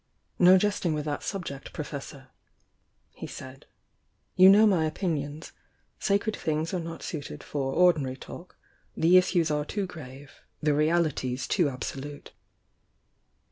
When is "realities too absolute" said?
10.73-12.31